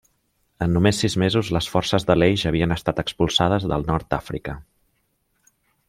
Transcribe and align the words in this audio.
En 0.65 0.71
només 0.77 1.01
sis 1.03 1.15
mesos, 1.23 1.51
les 1.57 1.67
forces 1.73 2.07
de 2.09 2.15
l'Eix 2.21 2.45
havien 2.51 2.73
estat 2.77 3.03
expulsades 3.05 3.69
del 3.73 3.87
nord 3.91 4.09
d'Àfrica. 4.15 4.57